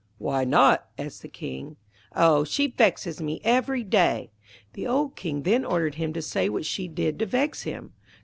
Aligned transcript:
'Why 0.17 0.45
not?' 0.45 0.87
asked 0.97 1.21
the 1.21 1.27
King. 1.27 1.75
'Oh, 2.15 2.43
she 2.43 2.65
vexes 2.65 3.21
me 3.21 3.39
every 3.43 3.83
day.' 3.83 4.31
The 4.73 4.87
old 4.87 5.15
King 5.15 5.43
then 5.43 5.63
ordered 5.63 5.93
him 5.93 6.11
to 6.13 6.23
say 6.23 6.49
what 6.49 6.65
she 6.65 6.87
did 6.87 7.19
to 7.19 7.27
vex 7.27 7.61
him. 7.61 7.93